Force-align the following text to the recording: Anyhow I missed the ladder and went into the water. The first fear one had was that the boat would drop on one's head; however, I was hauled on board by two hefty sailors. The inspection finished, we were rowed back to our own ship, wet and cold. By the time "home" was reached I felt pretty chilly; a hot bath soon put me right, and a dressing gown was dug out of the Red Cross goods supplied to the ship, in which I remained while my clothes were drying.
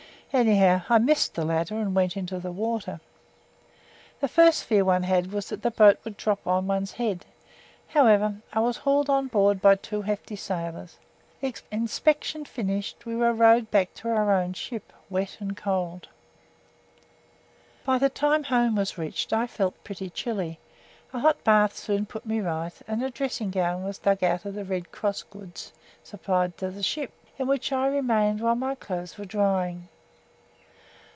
Anyhow 0.33 0.83
I 0.87 0.97
missed 0.97 1.33
the 1.35 1.43
ladder 1.43 1.75
and 1.77 1.93
went 1.93 2.15
into 2.15 2.39
the 2.39 2.53
water. 2.53 3.01
The 4.21 4.29
first 4.29 4.63
fear 4.63 4.85
one 4.85 5.03
had 5.03 5.33
was 5.33 5.49
that 5.49 5.61
the 5.61 5.71
boat 5.71 5.97
would 6.05 6.15
drop 6.15 6.47
on 6.47 6.67
one's 6.67 6.93
head; 6.93 7.25
however, 7.89 8.37
I 8.53 8.61
was 8.61 8.77
hauled 8.77 9.09
on 9.09 9.27
board 9.27 9.61
by 9.61 9.75
two 9.75 10.03
hefty 10.03 10.37
sailors. 10.37 10.99
The 11.41 11.53
inspection 11.69 12.45
finished, 12.45 13.05
we 13.05 13.13
were 13.13 13.33
rowed 13.33 13.71
back 13.71 13.93
to 13.95 14.07
our 14.07 14.31
own 14.31 14.53
ship, 14.53 14.93
wet 15.09 15.35
and 15.41 15.57
cold. 15.57 16.07
By 17.83 17.97
the 17.97 18.07
time 18.09 18.45
"home" 18.45 18.77
was 18.77 18.97
reached 18.97 19.33
I 19.33 19.47
felt 19.47 19.83
pretty 19.83 20.09
chilly; 20.09 20.59
a 21.11 21.19
hot 21.19 21.43
bath 21.43 21.75
soon 21.75 22.05
put 22.05 22.25
me 22.25 22.39
right, 22.39 22.73
and 22.87 23.03
a 23.03 23.09
dressing 23.09 23.51
gown 23.51 23.83
was 23.83 23.97
dug 23.99 24.23
out 24.23 24.45
of 24.45 24.53
the 24.53 24.63
Red 24.63 24.93
Cross 24.93 25.23
goods 25.23 25.73
supplied 26.05 26.57
to 26.59 26.71
the 26.71 26.81
ship, 26.83 27.11
in 27.37 27.47
which 27.47 27.73
I 27.73 27.87
remained 27.87 28.39
while 28.39 28.55
my 28.55 28.75
clothes 28.75 29.17
were 29.17 29.25
drying. 29.25 29.89